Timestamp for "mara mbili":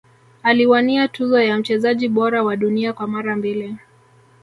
3.07-3.77